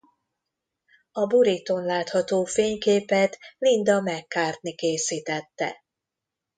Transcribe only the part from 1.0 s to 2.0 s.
A borítón